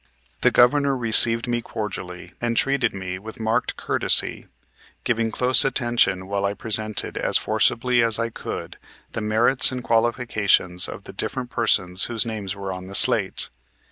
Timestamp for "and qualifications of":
9.71-11.03